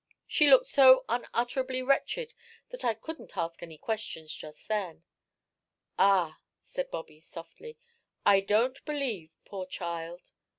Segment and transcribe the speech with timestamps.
[0.25, 2.33] She looked so unutterably wretched
[2.69, 5.03] that I couldn't ask any questions just then."
[5.99, 7.77] "Ah," said Bobby, softly.
[8.25, 10.31] "I don't believe, poor child!